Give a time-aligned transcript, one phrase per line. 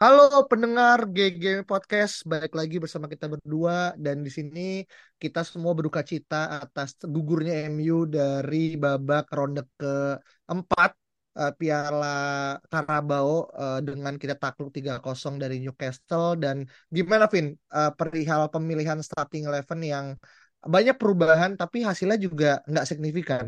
[0.00, 3.96] Halo pendengar GG Podcast, balik lagi bersama kita berdua.
[4.04, 4.60] Dan di sini
[5.22, 10.90] kita semua berduka cita atas gugurnya MU dari babak ronde keempat
[11.40, 12.06] eh, Piala
[12.70, 13.28] Carabao
[13.60, 16.26] eh, dengan kita takluk 3-0 dari Newcastle.
[16.42, 16.56] Dan
[16.96, 17.46] gimana Vin?
[17.76, 20.06] Eh, perihal pemilihan starting eleven yang
[20.74, 23.44] banyak perubahan tapi hasilnya juga nggak signifikan.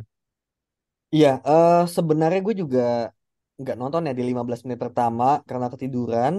[1.14, 2.80] Iya, eh sebenarnya gue juga
[3.60, 6.34] nggak nonton ya di 15 menit pertama karena ketiduran.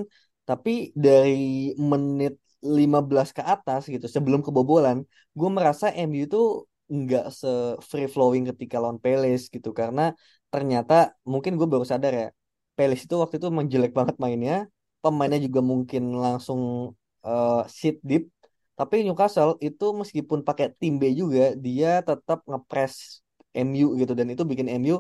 [0.47, 0.71] Tapi
[1.05, 2.33] dari menit
[2.77, 4.97] 15 ke atas gitu, sebelum kebobolan,
[5.37, 6.37] gue merasa MU itu
[6.89, 9.69] nggak se-free flowing ketika lawan Palace gitu.
[9.79, 10.01] Karena
[10.53, 10.93] ternyata
[11.31, 12.27] mungkin gue baru sadar ya,
[12.77, 14.55] Palace itu waktu itu menjelek banget mainnya.
[15.03, 16.61] Pemainnya juga mungkin langsung
[17.25, 18.23] eh, sit deep.
[18.79, 22.93] Tapi Newcastle itu meskipun pakai tim B juga, dia tetap ngepres
[23.51, 24.95] MU gitu dan itu bikin MU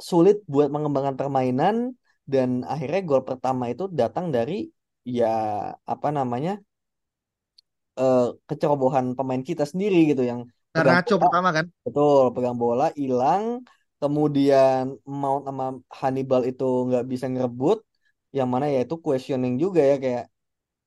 [0.00, 1.94] sulit buat mengembangkan permainan
[2.28, 4.68] dan akhirnya gol pertama itu datang dari
[5.08, 5.28] ya
[5.72, 6.60] apa namanya
[7.96, 11.66] eh, kecerobohan pemain kita sendiri gitu yang Garnacho bola, pertama kan.
[11.82, 13.64] betul pegang bola hilang
[13.98, 17.82] kemudian Mount sama Hannibal itu nggak bisa ngerebut
[18.36, 20.24] yang mana ya itu questioning juga ya kayak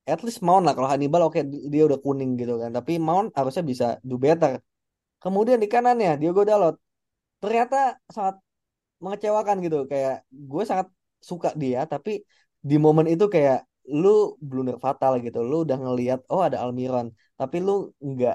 [0.08, 1.42] at least Mount lah kalau Hannibal oke
[1.74, 4.62] dia udah kuning gitu kan tapi Mount harusnya bisa do better
[5.24, 6.76] kemudian di kanannya Diogo Dalot
[7.42, 8.38] ternyata sangat
[9.04, 9.78] mengecewakan gitu.
[9.92, 10.14] Kayak
[10.52, 10.88] gue sangat
[11.30, 12.12] suka dia tapi
[12.70, 13.58] di momen itu kayak
[14.02, 14.08] lu
[14.48, 15.38] blunder fatal gitu.
[15.50, 17.08] Lu udah ngelihat oh ada Almiron.
[17.40, 17.72] Tapi lu
[18.10, 18.34] nggak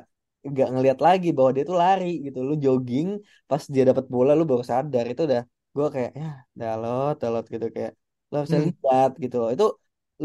[0.50, 2.38] nggak ngelihat lagi bahwa dia tuh lari gitu.
[2.48, 3.08] Lu jogging
[3.50, 5.04] pas dia dapat bola lu baru sadar.
[5.12, 5.42] Itu udah
[5.76, 6.26] gue kayak ya
[6.60, 7.66] dalot dalot gitu.
[7.76, 7.92] Kayak
[8.32, 9.34] lo bisa Hmm, lihat gitu.
[9.42, 9.66] Loh itu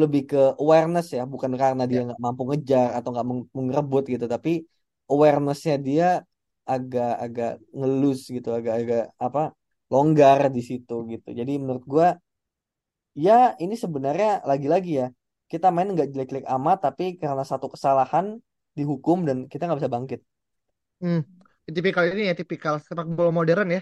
[0.02, 1.22] lebih ke awareness ya.
[1.34, 2.02] Bukan karena dia ya.
[2.06, 4.26] nggak mampu ngejar atau nggak meng- mengerebut gitu.
[4.34, 4.50] Tapi
[5.12, 6.06] awarenessnya dia
[6.72, 8.48] agak-agak ngelus gitu.
[8.58, 9.42] Agak-agak apa
[9.92, 11.30] longgar di situ gitu.
[11.40, 12.08] Jadi menurut gua
[13.12, 15.08] ya ini sebenarnya lagi-lagi ya
[15.52, 18.40] kita main nggak jelek-jelek amat tapi karena satu kesalahan
[18.72, 20.22] dihukum dan kita nggak bisa bangkit.
[21.04, 21.22] Hmm,
[21.68, 23.82] tipikal ini ya, tipikal sepak bola modern ya.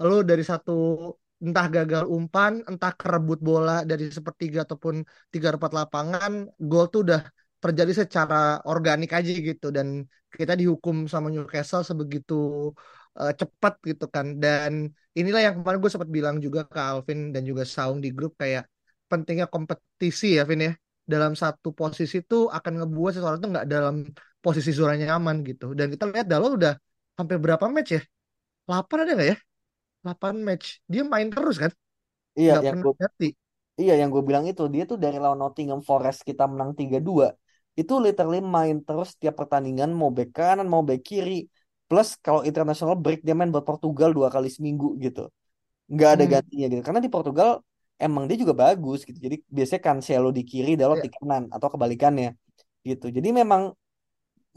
[0.00, 1.12] Lalu dari satu
[1.44, 7.20] entah gagal umpan, entah kerebut bola dari sepertiga ataupun tiga empat lapangan, gol tuh udah
[7.60, 12.72] terjadi secara organik aja gitu dan kita dihukum sama Newcastle sebegitu
[13.20, 14.26] eh, cepat gitu kan.
[14.42, 14.72] Dan
[15.18, 18.64] inilah yang kemarin gue sempat bilang juga ke Alvin dan juga Saung di grup kayak
[19.10, 20.72] pentingnya kompetisi ya, Vin ya.
[21.12, 23.94] Dalam satu posisi tuh akan ngebuat seseorang tuh nggak dalam
[24.44, 25.64] posisi zona nyaman gitu.
[25.78, 26.72] Dan kita lihat Dalot udah
[27.18, 28.00] hampir berapa match ya?
[28.66, 29.36] 8 ada nggak ya?
[30.04, 30.66] 8 match.
[30.92, 31.72] Dia main terus kan?
[32.40, 33.26] Iya Nggak yang gue ganti.
[33.80, 37.26] iya yang gue bilang itu dia tuh dari lawan Nottingham Forest kita menang tiga dua
[37.80, 41.32] itu literally main terus tiap pertandingan mau bek kanan mau bek kiri
[41.90, 45.20] plus kalau international break dia main buat Portugal dua kali seminggu gitu.
[45.94, 46.82] Nggak ada Hmm, gantinya gitu.
[46.86, 47.48] Karena di Portugal
[48.04, 49.18] emang dia juga bagus gitu.
[49.26, 51.04] Jadi biasanya Cancelo di kiri Dalot ya.
[51.06, 52.28] di kanan atau kebalikannya
[52.88, 53.06] gitu.
[53.16, 53.62] Jadi memang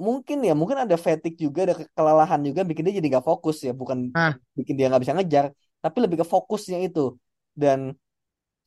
[0.06, 3.58] mungkin ya mungkin ada fatigue juga ada ke- kelelahan juga bikin dia jadi nggak fokus
[3.68, 3.72] ya.
[3.82, 5.46] Bukan Nah, bikin dia nggak bisa ngejar
[5.84, 7.00] tapi lebih ke fokusnya itu.
[7.62, 7.80] Dan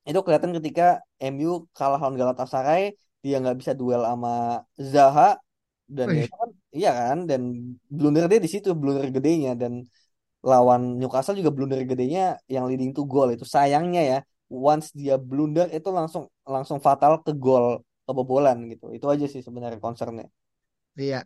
[0.08, 0.84] itu kelihatan ketika
[1.22, 2.82] MU kalah lawan Galatasaray
[3.24, 4.30] dia nggak bisa duel sama
[4.92, 5.24] Zaha
[5.96, 7.18] dan ya itu kan iya kan?
[7.30, 7.42] Dan
[7.96, 9.50] blunder dia di situ blunder gedenya.
[9.62, 9.72] Dan
[10.50, 12.20] lawan Newcastle juga blunder gedenya
[12.54, 13.44] yang leading to goal itu.
[13.56, 14.16] Sayangnya ya
[14.70, 17.66] once dia blunder itu langsung langsung fatal ke gol
[18.06, 18.84] kebobolan gitu.
[18.96, 20.26] Itu aja sih sebenarnya concernnya.
[21.00, 21.16] Iya.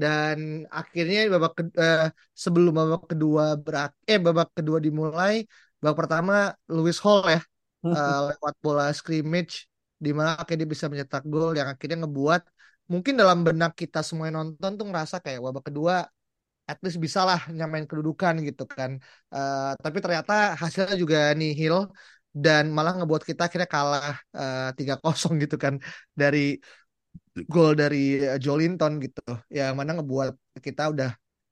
[0.00, 0.38] Dan
[0.78, 1.98] akhirnya babak ke- eh,
[2.44, 5.34] sebelum babak kedua berak eh babak kedua dimulai,
[5.80, 6.32] babak pertama
[6.74, 7.38] Lewis Hall ya
[7.96, 9.54] eh, lewat bola scrimmage
[10.04, 12.42] di mana akhirnya dia bisa mencetak gol yang akhirnya ngebuat
[12.92, 15.94] mungkin dalam benak kita semua yang nonton tuh ngerasa kayak babak kedua
[16.70, 18.90] at least bisa lah nyamain kedudukan gitu kan.
[19.34, 20.32] Eh, tapi ternyata
[20.62, 21.76] hasilnya juga nihil
[22.44, 25.74] dan malah ngebuat kita akhirnya kalah eh, 3-0 gitu kan
[26.20, 26.38] dari
[27.52, 29.20] gol dari eh, Joelinton gitu.
[29.58, 30.32] Yang mana ngebuat
[30.66, 31.10] kita udah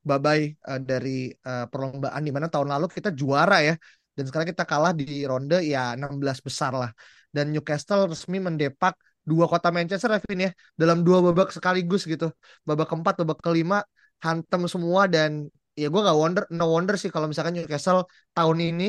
[0.08, 3.74] bye-bye eh, dari eh, perlombaan di mana tahun lalu kita juara ya.
[4.12, 6.90] Dan sekarang kita kalah di ronde ya 16 besar lah.
[7.32, 8.94] Dan Newcastle resmi mendepak
[9.30, 12.30] dua kota Manchester Evin ya dalam dua babak sekaligus gitu.
[12.68, 13.86] Babak keempat, babak kelima
[14.22, 18.84] hantem semua dan ya gue nggak wonder no wonder sih kalau misalkan Newcastle tahun ini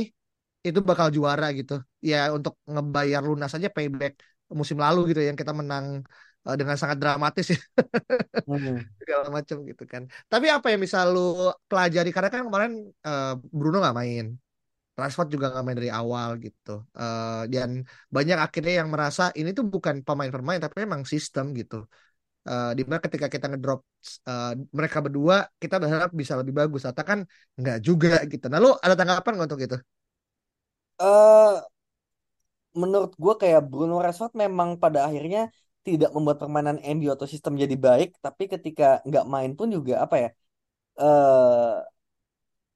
[0.68, 1.74] itu bakal juara gitu.
[2.00, 4.14] Ya untuk ngebayar lunas aja payback
[4.54, 6.06] musim lalu gitu yang kita menang
[6.48, 7.60] uh, dengan sangat dramatis ya.
[8.48, 8.78] hmm.
[9.02, 10.04] segala macam gitu kan.
[10.32, 12.72] Tapi apa yang bisa lu pelajari karena kan kemarin
[13.08, 14.26] uh, Bruno nggak main.
[14.94, 16.86] Rashford juga nggak main dari awal gitu.
[16.94, 17.82] Uh, dan
[18.14, 21.90] banyak akhirnya yang merasa ini tuh bukan pemain-pemain tapi memang sistem gitu.
[22.44, 23.88] Uh, di mana ketika kita ngedrop
[24.28, 27.20] uh, mereka berdua kita berharap bisa lebih bagus atau kan
[27.58, 28.46] nggak juga gitu.
[28.52, 29.78] Nah lu ada tanggapan nggak untuk itu?
[31.02, 31.58] Uh,
[32.78, 35.50] menurut gue kayak Bruno Rashford memang pada akhirnya
[35.84, 40.16] tidak membuat permainan MU atau sistem jadi baik, tapi ketika nggak main pun juga apa
[40.24, 40.30] ya,
[41.04, 41.84] uh,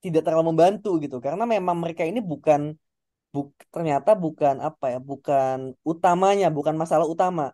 [0.03, 2.77] tidak terlalu membantu gitu, karena memang mereka ini bukan,
[3.33, 7.53] buk, ternyata bukan apa ya, bukan utamanya, bukan masalah utama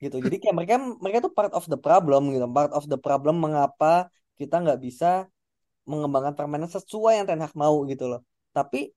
[0.00, 0.16] gitu.
[0.16, 4.08] Jadi kayak mereka mereka tuh part of the problem gitu, part of the problem mengapa
[4.40, 5.28] kita nggak bisa
[5.84, 8.20] mengembangkan permainan sesuai yang Ten Hag mau gitu loh.
[8.56, 8.96] Tapi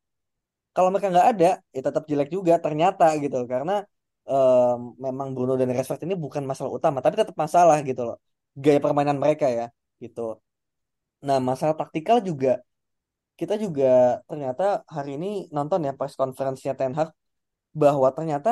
[0.71, 3.83] kalau mereka nggak ada, ya tetap jelek juga ternyata gitu karena
[4.25, 8.17] um, memang Bruno dan Rashford ini bukan masalah utama, tapi tetap masalah gitu loh
[8.53, 9.65] gaya permainan mereka ya
[9.97, 10.37] gitu.
[11.25, 12.61] Nah masalah taktikal juga
[13.39, 13.85] kita juga
[14.29, 14.63] ternyata
[14.95, 17.09] hari ini nonton ya pas konferensinya Ten Hag
[17.81, 18.49] bahwa ternyata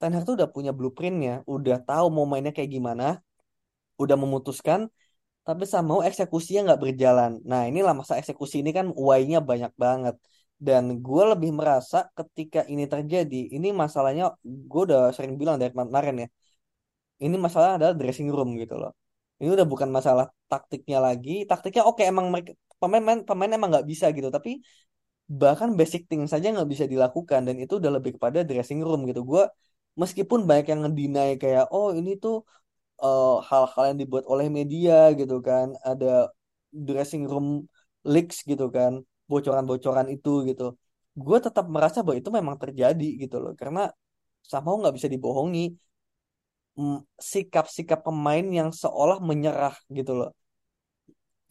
[0.00, 3.04] Ten Hag tuh udah punya blueprintnya, udah tahu mau mainnya kayak gimana,
[4.02, 4.80] udah memutuskan,
[5.46, 7.32] tapi sama eksekusinya nggak berjalan.
[7.50, 10.14] Nah inilah masa eksekusi ini kan why-nya banyak banget.
[10.66, 14.24] Dan gue lebih merasa ketika ini terjadi, ini masalahnya
[14.70, 16.28] gue udah sering bilang dari kemarin ya.
[17.24, 18.90] Ini masalah adalah dressing room gitu loh.
[19.40, 21.30] Ini udah bukan masalah taktiknya lagi.
[21.50, 22.26] Taktiknya oke okay, emang
[22.80, 24.28] pemain pemain emang nggak bisa gitu.
[24.36, 24.50] Tapi
[25.40, 29.20] bahkan basic thing saja nggak bisa dilakukan dan itu udah lebih kepada dressing room gitu.
[29.30, 29.42] Gue
[30.02, 32.34] meskipun banyak yang ngedinai kayak oh ini tuh
[33.04, 35.66] eh, hal-hal uh, yang dibuat oleh media gitu kan.
[35.90, 36.06] Ada
[36.86, 37.46] dressing room
[38.12, 38.92] leaks gitu kan
[39.30, 40.64] bocoran-bocoran itu gitu
[41.14, 43.80] gue tetap merasa bahwa itu memang terjadi gitu loh karena
[44.44, 45.60] sama nggak bisa dibohongi
[47.30, 50.30] sikap-sikap pemain yang seolah menyerah gitu loh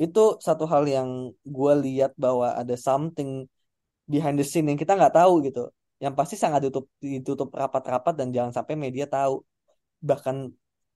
[0.03, 1.09] itu satu hal yang
[1.55, 3.29] gue lihat bahwa ada something
[4.11, 5.61] behind the scene yang kita nggak tahu gitu.
[6.03, 9.33] Yang pasti sangat ditutup ditutup rapat-rapat dan jangan sampai media tahu.
[10.09, 10.35] Bahkan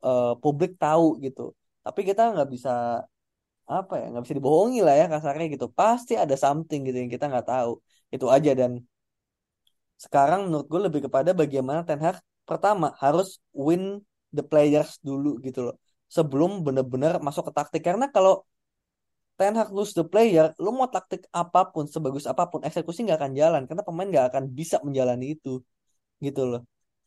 [0.03, 1.55] uh, publik tahu gitu.
[1.85, 2.71] Tapi kita nggak bisa
[3.67, 5.65] apa ya nggak bisa dibohongi lah ya kasarnya gitu.
[5.79, 7.71] Pasti ada something gitu yang kita nggak tahu.
[8.13, 8.71] Itu aja dan
[9.97, 12.17] sekarang menurut gue lebih kepada bagaimana Ten Hag
[12.49, 13.83] pertama harus win
[14.35, 15.75] the players dulu gitu loh.
[16.07, 17.83] Sebelum benar-benar masuk ke taktik.
[17.87, 18.43] Karena kalau
[19.37, 23.17] Ten Hag lose the player lu mau taktik apa pun sebagus apa pun eksekusi nggak
[23.21, 25.61] akan jalan karena pemain nggak akan bisa menjalani itu
[26.19, 26.61] gitu loh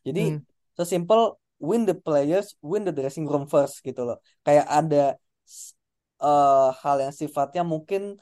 [0.07, 0.41] jadi hmm.
[0.79, 4.17] sesimpel win the players win the dressing room first gitu loh
[4.47, 5.19] kayak ada
[6.23, 8.15] uh, hal yang sifatnya mungkin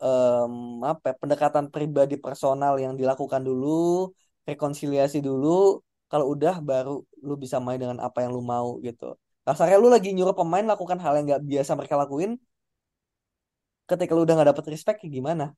[0.00, 4.12] um, apa ya, pendekatan pribadi personal yang dilakukan dulu,
[4.48, 5.80] rekonsiliasi dulu,
[6.10, 9.16] kalau udah baru lu bisa main dengan apa yang lu mau gitu.
[9.46, 12.38] Kasarnya lu lagi nyuruh pemain lakukan hal yang nggak biasa mereka lakuin,
[13.86, 15.54] ketika lu udah nggak dapet respect gimana?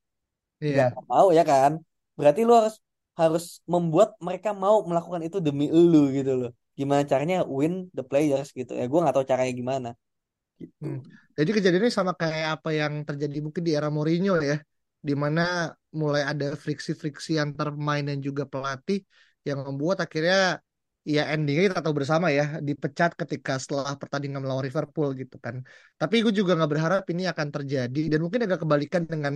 [0.62, 0.94] Iya.
[0.94, 1.80] Gak mau ya kan?
[2.14, 2.76] Berarti lu harus
[3.18, 6.50] harus membuat mereka mau melakukan itu demi lu gitu loh.
[6.78, 8.86] Gimana caranya win the players gitu ya?
[8.86, 9.90] Gue nggak tahu caranya gimana.
[10.58, 10.82] Gitu.
[10.82, 11.02] Hmm.
[11.38, 14.58] Jadi kejadiannya sama kayak apa yang terjadi mungkin di era Mourinho ya,
[14.98, 19.06] di mana mulai ada friksi-friksi antar pemain dan juga pelatih
[19.46, 20.58] yang membuat akhirnya
[21.14, 25.56] ya endingnya kita tahu bersama ya dipecat ketika setelah pertandingan melawan Liverpool gitu kan.
[26.00, 29.34] Tapi gue juga nggak berharap ini akan terjadi dan mungkin agak kebalikan dengan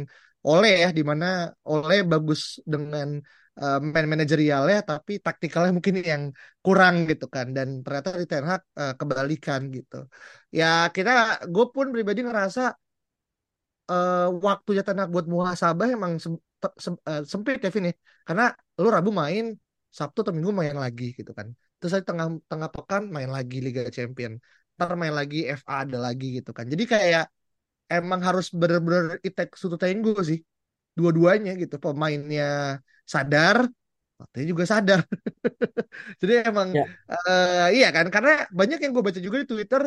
[0.48, 1.26] Ole ya, di mana
[1.72, 2.40] Ole bagus
[2.72, 3.08] dengan
[3.62, 6.22] uh, man manajerialnya tapi taktikalnya mungkin yang
[6.64, 7.46] kurang gitu kan.
[7.56, 9.96] Dan ternyata di Ten Hag uh, kebalikan gitu.
[10.58, 11.10] Ya kita
[11.54, 12.62] gue pun pribadi ngerasa
[13.92, 16.36] uh, waktunya Ten Hag buat muhasabah emang sem
[16.84, 17.94] sem uh, sempit ya Vin ya.
[18.28, 18.44] Karena
[18.76, 19.56] lu Rabu main
[19.98, 21.48] Sabtu atau Minggu main lagi gitu kan.
[21.78, 24.32] Terus hari tengah tengah pekan main lagi Liga Champion.
[24.76, 26.64] Ntar main lagi FA ada lagi gitu kan.
[26.72, 27.24] Jadi kayak
[27.92, 30.38] emang harus bener-bener itek sutu tenggo sih.
[30.96, 31.76] Dua-duanya gitu.
[31.84, 33.68] Pemainnya sadar
[34.16, 35.00] pelatihnya juga sadar.
[36.20, 36.84] Jadi emang ya.
[37.12, 38.06] uh, iya kan.
[38.14, 39.82] Karena banyak yang gue baca juga di Twitter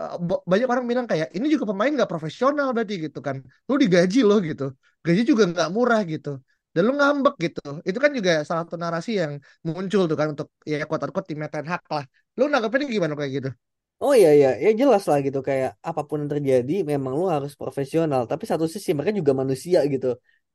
[0.00, 3.36] uh, banyak orang bilang kayak ini juga pemain nggak profesional berarti gitu kan.
[3.68, 4.72] Lu digaji loh gitu.
[5.04, 6.38] Gaji juga nggak murah gitu
[6.74, 9.32] dan lu ngambek gitu itu kan juga salah satu narasi yang
[9.66, 12.04] muncul tuh kan untuk ya kuat kuat tim Ten Hag lah
[12.38, 13.50] lu nanggepnya gimana kayak gitu
[14.04, 17.52] Oh iya iya, ya jelas lah gitu kayak apa pun yang terjadi memang lu harus
[17.60, 18.20] profesional.
[18.30, 20.06] Tapi satu sisi mereka juga manusia gitu.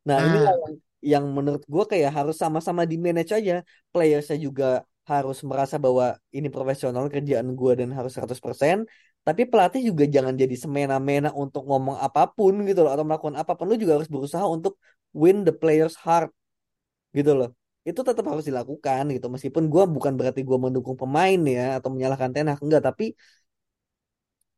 [0.08, 0.26] Nah, nah.
[0.28, 0.74] inilah yang,
[1.12, 3.54] yang menurut gue kayak harus sama-sama di manage aja.
[3.94, 4.66] Playersnya juga
[5.12, 8.78] harus merasa bahwa ini profesional kerjaan gue dan harus 100%.
[9.26, 13.52] Tapi pelatih juga jangan jadi semena-mena untuk ngomong apa pun gitu loh atau melakukan apa
[13.58, 13.66] pun.
[13.70, 14.74] Lu juga harus berusaha untuk
[15.22, 16.30] win the players heart
[17.18, 17.50] gitu loh.
[17.90, 19.28] Itu tetap harus dilakukan gitu.
[19.34, 22.84] Meskipun gue bukan berarti gue mendukung pemain ya atau menyalahkan Ten Hag enggak.
[22.90, 23.06] Tapi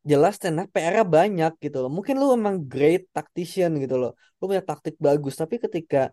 [0.09, 1.91] jelas Ten Hag PR-nya banyak gitu loh.
[1.93, 4.11] Mungkin lu emang great tactician gitu loh.
[4.39, 5.33] Lu punya taktik bagus.
[5.41, 6.09] Tapi ketika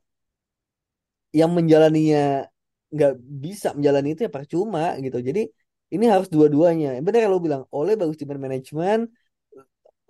[1.39, 2.47] yang menjalaninya
[2.95, 3.13] nggak
[3.45, 5.19] bisa menjalani itu ya percuma gitu.
[5.29, 5.41] Jadi
[5.95, 6.99] ini harus dua-duanya.
[6.99, 9.09] Yang lu bilang oleh bagus di manajemen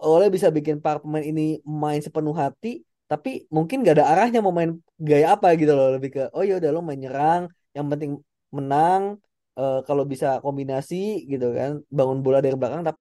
[0.00, 2.82] oleh bisa bikin para pemain ini main sepenuh hati
[3.14, 6.58] tapi mungkin gak ada arahnya mau main gaya apa gitu loh lebih ke oh ya
[6.58, 8.18] udah lo main nyerang yang penting
[8.50, 9.22] menang
[9.54, 12.98] uh, kalau bisa kombinasi gitu kan bangun bola dari belakang tapi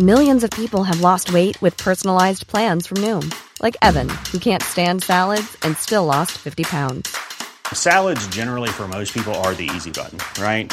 [0.00, 3.28] Millions of people have lost weight with personalized plans from Noom,
[3.60, 7.12] like Evan, who can't stand salads and still lost 50 pounds.
[7.76, 10.72] Salads generally for most people are the easy button, right?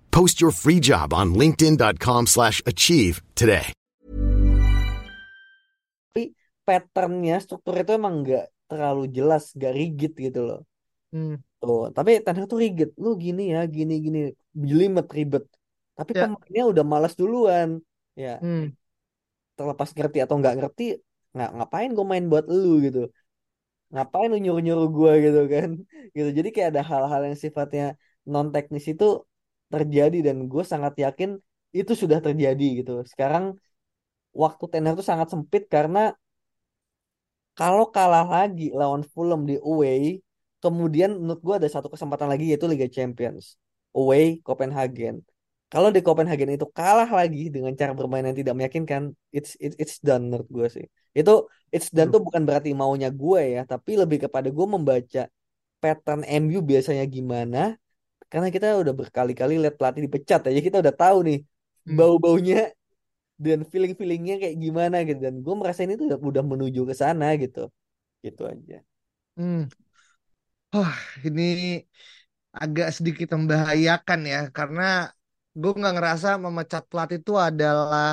[0.11, 3.71] Post your free job on linkedin.com slash achieve today.
[6.11, 6.35] tapi
[6.67, 10.59] patternnya struktur itu emang nggak terlalu jelas nggak rigid gitu loh.
[11.15, 11.39] Hmm.
[11.61, 12.91] tuh tapi Ten Hag tuh rigid.
[12.99, 14.19] Lu gini ya gini gini.
[14.51, 15.47] Jelimet ribet.
[15.95, 16.27] Tapi Ya.
[16.27, 17.79] pemainnya udah malas duluan.
[18.19, 18.35] Ya.
[18.43, 18.75] Hmm.
[19.55, 20.83] terlepas ngerti atau nggak ngerti
[21.37, 22.99] nggak ngapain gue main buat lu gitu?
[23.93, 25.69] Ngapain lu nyuruh nyuruh gue gitu kan?
[26.15, 26.29] Gitu.
[26.37, 27.95] Jadi kayak ada hal-hal yang sifatnya
[28.27, 29.23] non teknis itu
[29.73, 31.29] terjadi dan gue sangat yakin
[31.79, 32.91] itu sudah terjadi gitu.
[33.11, 33.55] Sekarang
[34.43, 35.99] waktu Ten Hag tuh sangat sempit karena
[37.59, 40.23] kalau kalah lagi lawan Fulham di away
[40.63, 43.57] kemudian menurut gue ada satu kesempatan lagi yaitu Liga Champions.
[43.91, 45.19] Away Copenhagen.
[45.71, 49.97] Kalau di Copenhagen itu kalah lagi dengan cara bermain yang tidak meyakinkan it's it's, it's
[50.03, 50.85] done menurut gue sih.
[51.11, 55.27] Itu it's done tuh bukan berarti maunya gue ya tapi lebih kepada gue membaca
[55.81, 57.75] pattern MU biasanya gimana
[58.31, 61.37] karena kita udah berkali-kali lihat pelatih dipecat aja kita udah tahu nih
[61.85, 61.97] Hmm.
[61.97, 62.55] bau-baunya
[63.45, 67.25] dan feeling-feelingnya kayak gimana gitu dan gue merasa ini tuh udah, udah menuju ke sana
[67.43, 67.59] gitu
[68.25, 68.75] gitu aja
[69.37, 69.71] Hmm.
[70.73, 70.95] Wah,
[71.27, 71.41] ini
[72.63, 74.81] agak sedikit membahayakan ya, karena
[75.59, 78.07] gue nggak ngerasa memecat pelatih itu adalah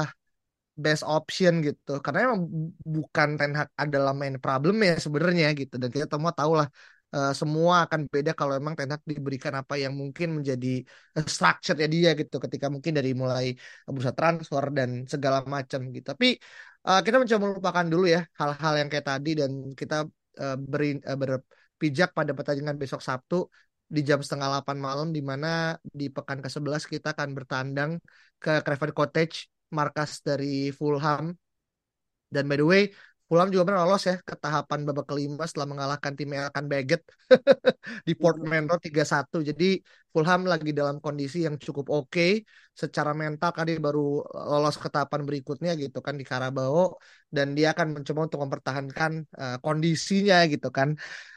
[0.85, 1.91] best option gitu.
[2.05, 5.75] Karena emang bu- bukan Ten Hag adalah main problem ya sebenarnya gitu.
[5.83, 6.69] Dan kita semua tahu lah
[7.15, 10.69] eh, semua akan beda kalau emang Ten diberikan apa yang mungkin menjadi
[11.17, 12.37] eh, structure-nya dia gitu.
[12.45, 13.47] Ketika mungkin dari mulai
[13.95, 16.07] bursa transfer dan segala macam gitu.
[16.13, 16.27] Tapi
[16.87, 19.51] eh, kita mencoba melupakan dulu ya hal-hal yang kayak tadi dan
[19.81, 19.95] kita
[20.43, 23.37] eh, beri, eh, berpijak pada pertandingan besok Sabtu
[23.89, 25.49] di jam setengah 8 malam di mana
[25.81, 27.91] di pekan ke-11 kita akan bertandang
[28.37, 31.33] ke Craven Cottage markas dari Fulham
[32.29, 32.83] dan by the way
[33.29, 37.05] Fulham juga pernah lolos ya ke tahapan babak kelima setelah mengalahkan tim Elkan Baggett
[38.09, 39.45] di Portman Road 3-1.
[39.45, 42.43] Jadi Fulham lagi dalam kondisi yang cukup oke
[42.73, 46.97] secara mental kan dia baru lolos ke tahapan berikutnya gitu kan di Carabao
[47.29, 50.89] dan dia akan mencoba untuk mempertahankan eh, kondisinya gitu kan.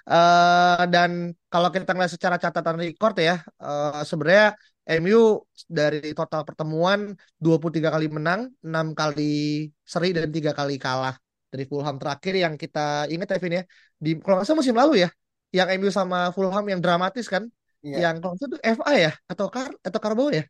[0.07, 4.55] Eh, dan kalau kita ngeliat secara catatan record ya eh, sebenarnya
[4.87, 11.20] MU dari total pertemuan 23 kali menang, 6 kali seri dan 3 kali kalah
[11.51, 12.79] dari Fulham terakhir yang kita
[13.13, 13.63] ingat ya Vin ya
[14.03, 15.09] di kalau nggak salah musim lalu ya
[15.51, 17.43] yang MU sama Fulham yang dramatis kan?
[17.81, 17.97] Iya.
[18.03, 19.11] yang kalau itu FA ya?
[19.27, 20.43] Atau Kar atau Carabao ya?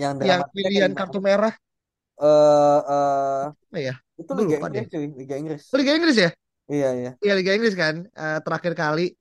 [0.00, 1.54] Yang yang dramatisnya pilihan kartu merah.
[2.16, 3.94] Eh eh, apa ya?
[4.16, 4.84] itu Liga lupa Inggris deh.
[4.92, 5.62] cuy Liga Inggris.
[5.72, 6.30] Oh, Liga Inggris ya?
[6.72, 7.10] Iya iya.
[7.20, 9.12] Iya Liga Inggris kan eh, terakhir kali.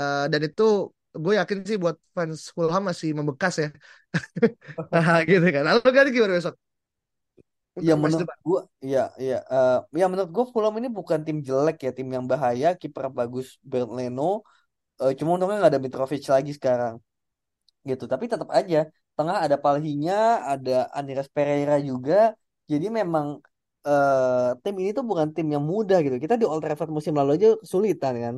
[0.00, 3.68] Eh, dan itu gue yakin sih buat fans Fulham masih membekas ya.
[4.90, 5.62] Nah, gitu kan.
[5.68, 6.54] Lalu ganti gimana besok
[7.88, 8.60] Ya menurut depan gua,
[8.92, 12.68] ya ya eh, ya menurut gua Fulham ini bukan tim jelek ya, tim yang bahaya,
[12.80, 14.44] kiper bagus Bernd Leno,
[15.02, 16.94] eh, cuma untungnya nggak ada Mitrovic lagi sekarang,
[17.88, 18.04] gitu.
[18.12, 18.78] Tapi tetap aja,
[19.16, 22.36] tengah ada Palhinha, ada Andreas Pereira juga,
[22.70, 23.26] jadi memang
[23.88, 26.16] eh, tim ini tuh bukan tim yang mudah gitu.
[26.24, 28.34] Kita di Old Trafford musim lalu aja kesulitan kan,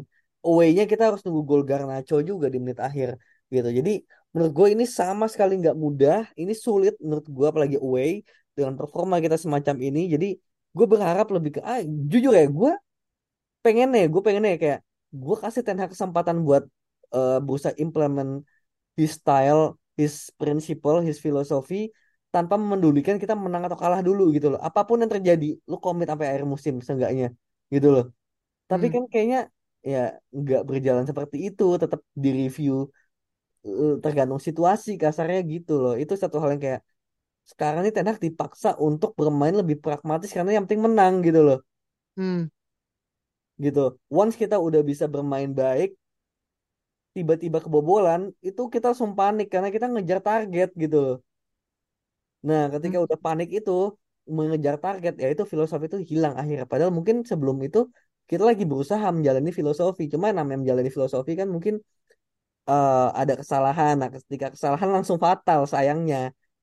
[0.46, 3.18] away-nya kita harus nunggu gol Garnacho juga di menit akhir,
[3.54, 3.68] gitu.
[3.78, 3.92] Jadi
[4.32, 8.25] menurut gue ini sama sekali nggak mudah, ini sulit menurut gue apalagi away
[8.56, 10.26] dengan performa kita semacam ini jadi
[10.76, 11.80] gue berharap lebih ke ah,
[12.12, 12.71] jujur ya gue
[13.64, 14.78] pengen nih gue pengen nih kayak
[15.23, 16.62] gue kasih Ten Hag kesempatan buat
[17.16, 18.30] uh, berusaha implement
[18.99, 19.62] his style
[20.00, 21.76] his principle his philosophy
[22.35, 24.61] tanpa memendulikan kita menang atau kalah dulu gitu loh.
[24.68, 27.26] Apa pun yang terjadi lu komit sampai akhir musim seenggaknya
[27.75, 28.04] gitu loh.
[28.71, 28.94] Tapi Hmm.
[28.94, 29.38] kan kayaknya
[29.92, 29.99] ya
[30.40, 32.73] nggak berjalan seperti itu tetap di review
[33.66, 35.92] eh, tergantung situasi kasarnya gitu loh.
[36.02, 36.80] Itu satu hal yang kayak
[37.50, 41.58] sekarang ini Ten Hag dipaksa untuk bermain lebih pragmatis karena yang penting menang gitu loh.
[42.16, 42.44] Hmm.
[43.64, 43.80] gitu.
[44.20, 45.90] Once kita udah bisa bermain baik
[47.16, 51.16] tiba-tiba kebobolan itu kita langsung panik karena kita ngejar target gitu loh.
[52.49, 53.06] Nah ketika Hmm.
[53.06, 53.72] udah panik itu
[54.37, 56.66] mengejar target ya itu filosofi itu hilang akhirnya.
[56.70, 57.78] Padahal mungkin sebelum itu
[58.30, 60.02] kita lagi berusaha menjalani filosofi.
[60.12, 61.75] Cuma namanya menjalani filosofi kan mungkin
[62.70, 63.94] eh, ada kesalahan.
[64.00, 66.18] Nah ketika kesalahan langsung fatal sayangnya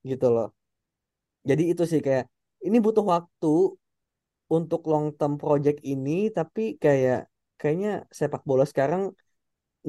[0.09, 0.47] gitu loh
[1.49, 2.25] jadi itu sih kayak
[2.67, 3.47] ini butuh waktu
[4.55, 7.17] untuk long term project ini tapi kayak
[7.59, 7.89] kayaknya
[8.19, 9.01] sepak bola sekarang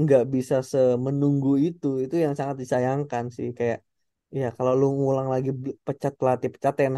[0.02, 3.78] nggak bisa semenunggu itu itu yang sangat disayangkan sih kayak
[4.40, 5.50] ya kalau lu ngulang lagi
[5.86, 6.94] pecat pelatih pecat Ten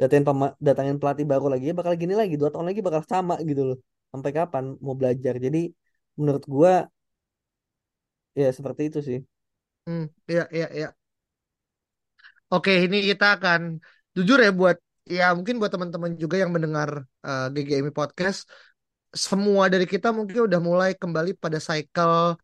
[0.00, 0.24] datangin
[0.68, 3.78] datangin pelatih baru lagi ya bakal gini lagi dua tahun lagi bakal sama gitu loh
[4.12, 5.58] sampai kapan mau belajar jadi
[6.20, 6.72] menurut gua
[8.40, 9.18] ya seperti itu sih
[9.86, 10.04] Hmm.
[10.30, 10.88] Iya, iya, iya.
[12.52, 13.60] Oke, ini kita akan
[14.16, 16.90] jujur ya buat ya mungkin buat teman-teman juga yang mendengar
[17.22, 18.48] uh, GGMI podcast,
[19.14, 22.34] semua dari kita mungkin udah mulai kembali pada cycle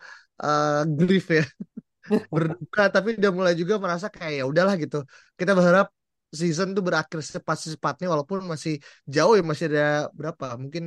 [0.42, 1.44] uh, grief ya,
[2.32, 5.02] berduka tapi udah mulai juga merasa kayak ya udahlah gitu.
[5.38, 5.88] Kita berharap
[6.32, 10.44] season tuh berakhir secepat-cepatnya walaupun masih jauh ya masih ada berapa?
[10.62, 10.84] Mungkin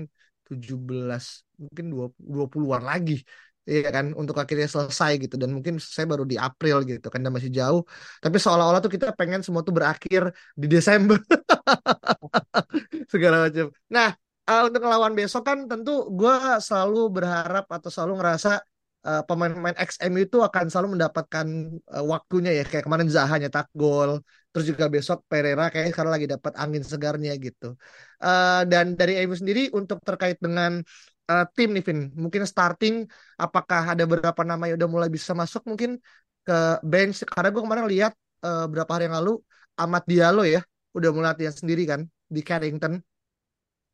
[0.48, 1.86] 17 mungkin
[2.34, 3.26] 20-an lagi.
[3.66, 7.34] Iya kan untuk akhirnya selesai gitu dan mungkin saya baru di April gitu kan dan
[7.34, 7.82] masih jauh
[8.22, 11.18] tapi seolah-olah tuh kita pengen semua tuh berakhir di Desember
[13.14, 13.66] segala macam.
[13.90, 14.10] Nah,
[14.50, 18.62] uh, untuk ngelawan besok kan tentu gue selalu berharap atau selalu ngerasa
[19.06, 21.48] uh, pemain-pemain XM itu akan selalu mendapatkan
[21.94, 26.28] uh, waktunya ya kayak kemarin Zaha nyetak gol, terus juga besok Pereira kayaknya sekarang lagi
[26.30, 27.78] dapat angin segarnya gitu.
[28.22, 30.82] Uh, dan dari MU sendiri untuk terkait dengan
[31.32, 32.96] uh, tim nih Vin, mungkin starting
[33.40, 36.02] apakah ada beberapa nama yang udah mulai bisa masuk mungkin
[36.46, 37.26] ke bench?
[37.28, 38.14] Karena gue kemarin lihat
[38.46, 39.42] uh, hari yang lalu
[39.76, 40.62] Ahmad Diallo ya
[40.96, 43.04] udah mulai latihan sendiri kan di Carrington.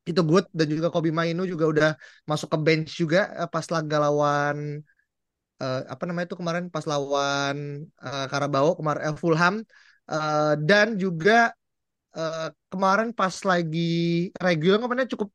[0.01, 0.45] Itu good.
[0.49, 1.89] Dan juga Kobi Mainu juga udah
[2.25, 4.81] masuk ke bench juga eh, pas laga lawan
[5.61, 6.63] eh, apa namanya itu kemarin?
[6.73, 9.55] Pas lawan Karabau kemarin eh, Fulham.
[10.09, 11.53] Eh, dan juga
[12.17, 15.29] eh, kemarin pas lagi regular kemarin cukup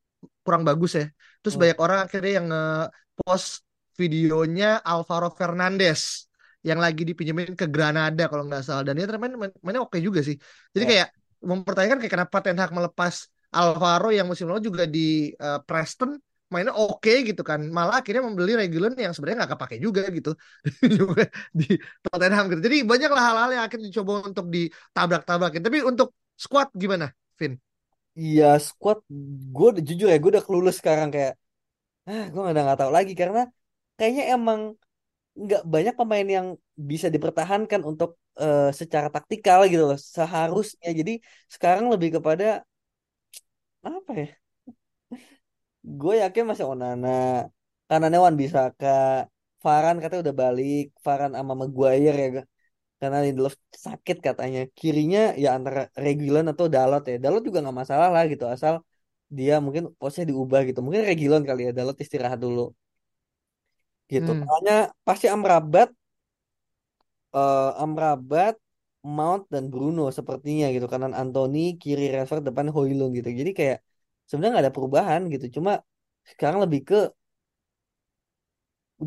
[0.47, 1.05] kurang bagus ya.
[1.43, 1.63] Terus Hmm.
[1.63, 3.49] banyak orang akhirnya yang nge-post
[4.01, 6.29] videonya Alvaro Fernandez
[6.67, 8.83] yang lagi dipinjemin ke Granada kalau nggak salah.
[8.87, 10.37] Dan dia ternyata main, main- mainnya oke juga sih.
[10.75, 10.91] Jadi Ya.
[10.93, 11.09] kayak
[11.47, 13.15] mempertanyakan kayak kenapa Ten Hag melepas
[13.55, 16.19] Alvaro yang musim lalu juga di eh, Preston
[16.53, 17.61] mainnya oke gitu kan.
[17.71, 20.31] Malah akhirnya membeli Reguilon yang sebenarnya nggak kepake juga gitu.
[20.99, 21.23] Juga
[21.55, 21.67] di
[22.07, 22.61] Tottenham gitu.
[22.67, 25.63] Jadi banyaklah hal-hal yang akhirnya dicoba untuk ditabrak-tabrakin.
[25.67, 27.59] Tapi untuk squad gimana Vin?
[28.21, 28.99] Iya squad
[29.55, 31.33] gue jujur ya gue udah kelulus sekarang kayak
[32.09, 33.13] ah gue udah nggak tahu lagi.
[33.21, 33.41] Karena
[33.99, 34.61] kayaknya emang
[35.43, 36.49] nggak banyak pemain yang
[36.91, 38.11] bisa dipertahankan untuk
[38.43, 40.89] eh, secara taktikal gitu loh seharusnya.
[41.01, 41.13] Jadi
[41.55, 42.45] sekarang lebih kepada
[43.83, 44.27] apa ya?
[46.01, 47.09] Gue yakin masih Onana
[47.89, 48.87] kanannya Wan bisa ke
[49.65, 52.29] Varane katanya udah balik Varane sama Maguire ya
[53.01, 53.55] karena Lindelof
[53.87, 54.61] sakit katanya.
[54.79, 57.17] Kirinya ya antara Reguilon atau Dalot ya.
[57.25, 58.75] Dalot juga nggak masalah lah gitu asal
[59.39, 60.79] dia mungkin posnya diubah gitu.
[60.85, 62.63] Mungkin Reguilon kali ya Dalot istirahat dulu.
[64.13, 64.31] Gitu.
[64.31, 64.41] Hmm.
[64.43, 64.75] makanya
[65.07, 65.89] pasti Amrabat
[67.35, 68.55] eh, Amrabat
[69.17, 70.87] Mount dan Bruno sepertinya gitu.
[70.93, 73.29] Kanan Anthony kiri Rashford depan Højlund gitu.
[73.41, 73.79] Jadi kayak
[74.27, 75.47] sebenarnya nggak ada perubahan gitu.
[75.57, 75.73] Cuma
[76.31, 76.97] sekarang lebih ke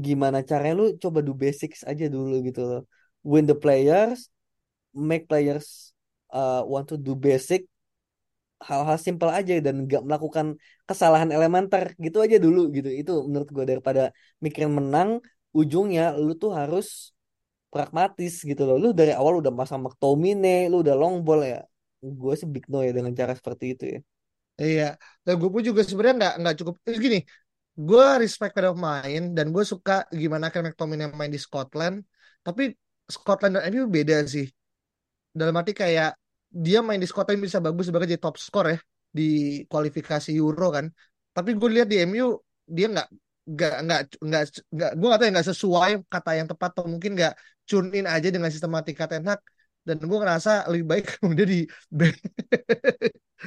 [0.05, 2.81] gimana caranya lu coba do basics aja dulu gitu loh
[3.23, 4.31] win the players
[4.95, 5.93] make players
[6.33, 7.65] uh, want to do basic
[8.59, 12.89] hal-hal simple aja dan nggak melakukan kesalahan elementer gitu aja dulu gitu.
[12.91, 14.11] Itu menurut gue daripada
[14.43, 15.23] mikirin menang
[15.55, 17.15] ujungnya lu tuh harus
[17.71, 18.75] pragmatis gitu loh.
[18.75, 21.63] Lu dari awal udah masang McTominay lu udah long ball ya.
[22.03, 23.99] Gue sih big no ya dengan cara seperti itu ya.
[24.59, 24.87] Iya,
[25.23, 26.75] dan gue pun juga sebenarnya nggak nggak cukup.
[26.83, 27.19] Eh, Gini,
[27.79, 32.03] gue respect pada pemain dan gue suka gimana kan McTominay main di Scotland.
[32.43, 32.75] Tapi
[33.09, 34.45] Scotland dan MU beda sih.
[35.39, 36.17] Dalam arti kayak
[36.49, 38.77] dia main di Scotland bisa bagus sebagai jadi top score ya
[39.17, 39.23] di
[39.71, 40.85] kualifikasi Euro kan.
[41.35, 43.07] Tapi gue lihat di MU dia nggak
[43.49, 44.43] nggak nggak nggak
[44.75, 47.33] nggak gue nggak tahu ya nggak sesuai kata yang tepat atau mungkin nggak
[47.65, 49.41] tune in aja dengan sistematika Ten Hag
[49.87, 51.65] dan gue ngerasa lebih baik udah di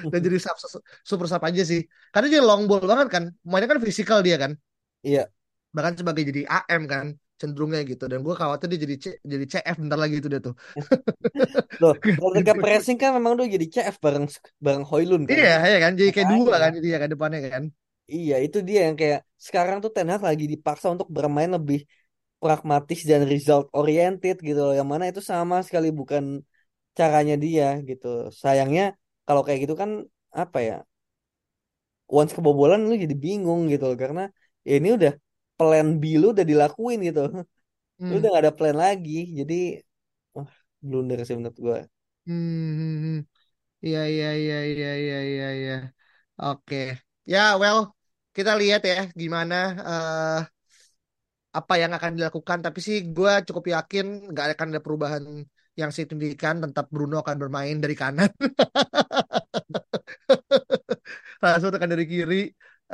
[0.03, 0.57] dan jadi sub,
[1.07, 4.53] super sub aja sih karena dia long ball banget kan mainnya kan fisikal dia kan
[5.03, 5.31] Iya.
[5.75, 7.07] bahkan sebagai jadi AM kan
[7.43, 10.55] cenderungnya gitu dan gue khawatir dia jadi C, jadi CF bentar lagi itu dia tuh
[11.83, 11.95] Loh,
[12.35, 14.27] ketika pressing kan memang dia jadi CF bareng
[14.65, 15.41] bareng Hoylun kan.
[15.41, 16.63] iya ya kan jadi kayak dua Makanya.
[16.63, 17.65] kan jadi ya kan depannya kan
[18.15, 21.79] Iya, itu dia yang kayak sekarang tuh Ten Hag lagi dipaksa untuk bermain lebih
[22.43, 24.75] pragmatis dan result oriented gitu loh.
[24.81, 26.25] Yang mana itu sama sekali bukan
[26.99, 28.07] caranya dia gitu.
[28.43, 28.85] Sayangnya
[29.27, 29.91] kalau kayak gitu kan
[30.43, 30.75] apa ya?
[32.19, 34.21] Once kebobolan lu jadi bingung gitu loh karena
[34.69, 35.13] ya ini udah
[35.63, 37.23] plan B lu udah dilakuin gitu.
[37.31, 38.19] Lu hmm.
[38.19, 39.19] udah gak ada plan lagi.
[39.39, 39.55] Jadi
[40.35, 40.51] wah,
[40.83, 41.79] blunder sih menurut gua.
[42.27, 43.23] Hmm,
[43.87, 45.75] iya iya iya iya iya iya iya.
[46.43, 46.77] Oke.
[47.33, 47.79] Ya, well,
[48.37, 49.55] kita lihat ya gimana
[49.89, 50.39] eh,
[51.59, 52.59] apa yang akan dilakukan.
[52.67, 55.23] Tapi sih gue cukup yakin nggak akan ada perubahan
[55.81, 56.55] yang signifikan.
[56.65, 58.31] Tetap Bruno akan bermain dari kanan.
[61.43, 62.43] Rashford akan dari kiri.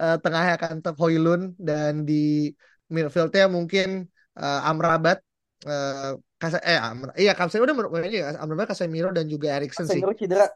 [0.03, 2.53] Eh, tengahnya akan tetap Hoylund dan di
[2.95, 4.07] midfieldnya mungkin
[4.39, 5.19] eh, Amrabat.
[5.67, 8.39] Eh, Kasa, eh, Amra, iya Casemiro udah bermain ya.
[8.39, 9.99] Amrabat, Casemiro dan juga Eriksen sih.
[9.99, 10.47] Casemiro cedera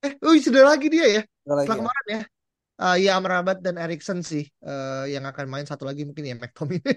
[0.00, 1.22] Eh, oh sudah lagi dia ya?
[1.44, 1.80] Lagi Setelah ya.
[1.84, 2.20] kemarin ya.
[2.80, 6.96] Eh, ya Amrabat dan Eriksen sih eh, yang akan main satu lagi mungkin ya McTominay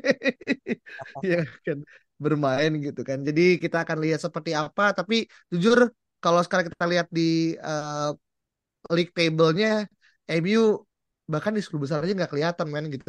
[1.31, 1.77] yang akan
[2.15, 3.19] bermain gitu kan.
[3.27, 4.95] Jadi kita akan lihat seperti apa.
[4.95, 5.91] Tapi jujur
[6.23, 8.09] kalau sekarang kita lihat di eh,
[8.95, 9.87] league table-nya
[10.31, 10.87] MU
[11.31, 13.07] bahkan di sepuluh besar aja nggak kelihatan men gitu.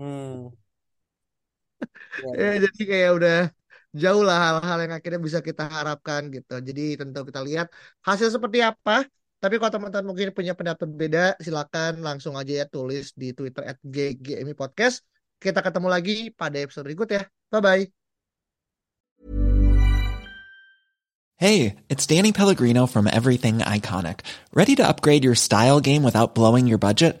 [0.00, 0.52] Hmm.
[2.16, 3.38] Ya, Eh, jadi kayak udah
[3.92, 6.56] jauh lah hal-hal yang akhirnya bisa kita harapkan gitu.
[6.60, 7.68] Jadi tentu kita lihat
[8.00, 9.04] hasil seperti apa.
[9.36, 13.76] Tapi kalau teman-teman mungkin punya pendapat berbeda, silakan langsung aja ya tulis di Twitter at
[13.84, 15.04] GGMI Podcast.
[15.36, 17.28] Kita ketemu lagi pada episode berikut ya.
[17.52, 17.92] Bye-bye.
[21.36, 24.24] Hey, it's Danny Pellegrino from Everything Iconic.
[24.56, 27.20] Ready to upgrade your style game without blowing your budget?